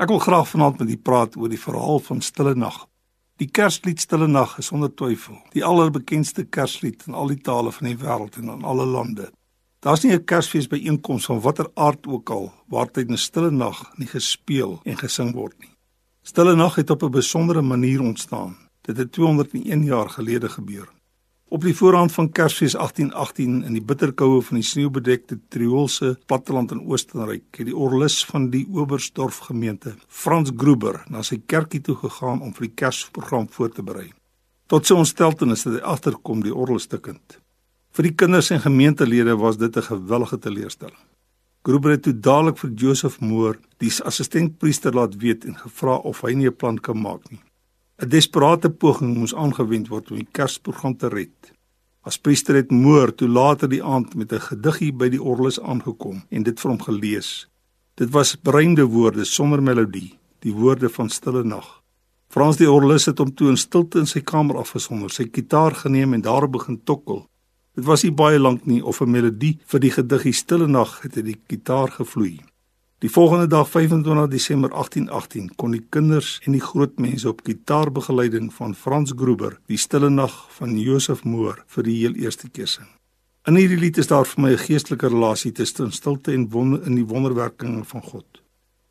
[0.00, 2.86] Ek wil graag vanaand met u praat oor die verhaal van Stille Nag.
[3.36, 7.88] Die Kerslied Stille Nag is sonder twyfel die allerbekendste Kerslied in al die tale van
[7.90, 9.26] die wêreld en in alle lande.
[9.84, 13.50] Daar's nie 'n Kersfees by einkoms van watter aard ook al waar tyd 'n stille
[13.50, 15.70] nag nie gespeel en gesing word nie.
[16.22, 18.56] Stille Nag het op 'n besondere manier ontstaan.
[18.80, 20.88] Dit het 201 jaar gelede gebeur.
[21.50, 26.84] Op die voorhand van Kersfees 1818 in die bitterkoue van die sneeubedekte Trioolse platteland in
[26.86, 32.38] Oostenryk, het die orlis van die Oberstdorf gemeente, Frans Gruber, na sy kerkie toe gegaan
[32.38, 34.06] om vir die Kersprogram voor te berei.
[34.70, 37.40] Tot sy ontsteltenis het hy agterkom die orgel stukkend.
[37.98, 41.02] Vir die kinders en gemeentelede was dit 'n gewellige teleurstelling.
[41.66, 46.32] Gruber het toe dadelik vir Joseph Moore, die assistentpriester, laat weet en gevra of hy
[46.32, 47.42] nie 'n plan kan maak nie.
[48.00, 51.50] 'n Desperate poging moes aangewend word om die Kersprogram te red.
[52.00, 56.22] As priester het Moore toe later die aand met 'n gediggie by die orgelis aangekom
[56.30, 57.48] en dit vir hom gelees.
[57.94, 61.82] Dit was breinde woorde sonder melodie, die woorde van stille nag.
[62.28, 66.14] Frans die orgelis het hom toe in stilte in sy kamer afgesonder, sy kitaar geneem
[66.14, 67.26] en daar begin tokkel.
[67.74, 71.16] Dit was nie baie lank nie of 'n melodie vir die gediggie stille nag het
[71.16, 72.40] uit die kitaar gevloei.
[73.00, 78.50] Die volgende dag 25 Desember 1818 kon die kinders en die groot mense op gitaarbegeleiding
[78.52, 82.90] van Frans Gruber die Stille Nag van Joseph Moore vir die heel eerste keer sing.
[83.48, 86.94] In hierdie lied is daar vir my 'n geestelike relasie tussen stilte en wonder in
[86.94, 88.42] die wonderwerkinge van God.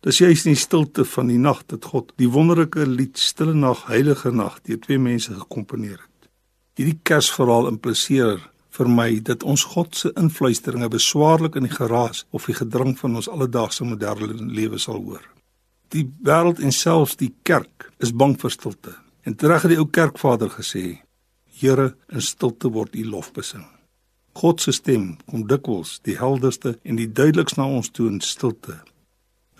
[0.00, 3.86] Dis juis in die stilte van die nag dat God die wonderlike lied Stille Nag,
[3.86, 6.30] Heilige Nag deur twee mense gekomponeer het.
[6.76, 12.46] Hierdie Kersverhaal impliseer vir my dat ons God se influisteringe beswaarlik in die geraas of
[12.48, 15.24] die gedrang van ons alledaagse moderne lewe sal hoor.
[15.94, 18.96] Die wêreld en selfs die kerk is bang vir stilte.
[19.26, 21.00] En terug het die ou kerkvader gesê:
[21.60, 23.64] Here, in stilte word U lof besing.
[24.36, 28.76] God se stem kom dikwels die helderste en die duidelikste na ons toe in stilte.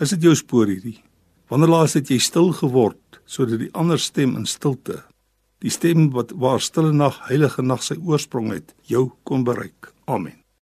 [0.00, 0.98] Is dit jou spoor hierdie?
[1.48, 5.00] Wanneer laas het jy stil geword sodat die ander stem in stilte
[5.66, 9.94] die stem wat waar stille nag heilige nag sy oorsprong het jou kon bereik.
[10.06, 10.45] Amen